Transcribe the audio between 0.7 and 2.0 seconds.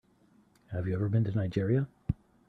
Have you ever been to Nigeria?